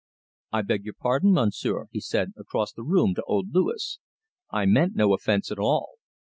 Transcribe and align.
"I 0.51 0.63
beg 0.63 0.83
your 0.83 0.95
pardon, 0.99 1.33
Monsieur," 1.33 1.85
he 1.91 1.99
said 2.01 2.31
across 2.35 2.73
the 2.73 2.81
room 2.81 3.13
to 3.13 3.23
old 3.25 3.53
Louis; 3.53 3.99
"I 4.49 4.65
meant 4.65 4.95
no 4.95 5.13
offence 5.13 5.51
at 5.51 5.59
all. 5.59 5.91